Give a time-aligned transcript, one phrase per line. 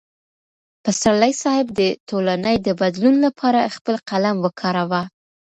[0.83, 5.01] پسرلی صاحب د ټولنې د بدلون لپاره خپل قلم وکاراوه.